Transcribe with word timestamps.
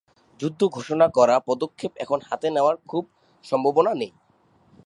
যুদ্ধ 0.39 0.61
ঘোষণা 0.67 1.07
করার 1.07 1.39
পদক্ষেপ 1.47 1.91
এখন 1.97 2.19
হাতে 2.27 2.47
নেওয়ার 2.49 2.75
খুব 2.87 3.03
সম্ভাবনা 3.45 3.91
নেই। 3.93 4.11